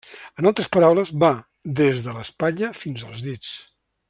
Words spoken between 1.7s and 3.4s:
des de l'espatlla fins als